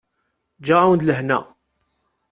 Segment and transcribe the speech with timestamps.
[0.59, 1.39] Ǧǧiɣ-awen-d lehna.